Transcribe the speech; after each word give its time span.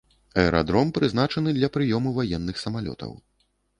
Аэрадром 0.43 0.93
прызначаны 0.95 1.49
для 1.59 1.69
прыёму 1.75 2.15
ваенных 2.17 2.55
самалётаў. 2.65 3.13